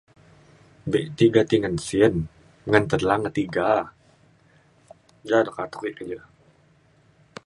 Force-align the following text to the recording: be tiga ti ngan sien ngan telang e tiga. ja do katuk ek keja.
be 0.91 0.99
tiga 1.17 1.41
ti 1.49 1.55
ngan 1.59 1.75
sien 1.87 2.15
ngan 2.71 2.85
telang 2.91 3.23
e 3.29 3.31
tiga. 3.37 3.67
ja 5.27 5.37
do 5.45 5.51
katuk 5.55 5.83
ek 5.89 5.95
keja. 5.97 6.19